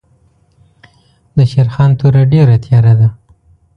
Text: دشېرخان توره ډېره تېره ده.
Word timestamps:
دشېرخان 1.37 1.91
توره 1.99 2.23
ډېره 2.31 2.55
تېره 2.65 2.93
ده. 2.99 3.09